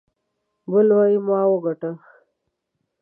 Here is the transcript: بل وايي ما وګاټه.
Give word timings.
بل 0.71 0.87
وايي 0.97 1.17
ما 1.27 1.39
وګاټه. 1.51 1.91